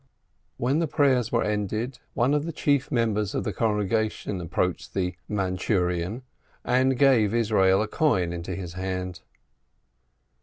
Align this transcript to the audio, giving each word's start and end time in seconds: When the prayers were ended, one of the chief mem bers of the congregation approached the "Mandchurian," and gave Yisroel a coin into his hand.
When 0.57 0.79
the 0.79 0.87
prayers 0.87 1.31
were 1.31 1.43
ended, 1.43 1.99
one 2.15 2.33
of 2.33 2.45
the 2.45 2.51
chief 2.51 2.91
mem 2.91 3.13
bers 3.13 3.35
of 3.35 3.43
the 3.43 3.53
congregation 3.53 4.41
approached 4.41 4.95
the 4.95 5.13
"Mandchurian," 5.29 6.23
and 6.65 6.97
gave 6.97 7.35
Yisroel 7.35 7.83
a 7.83 7.87
coin 7.87 8.33
into 8.33 8.55
his 8.55 8.73
hand. 8.73 9.19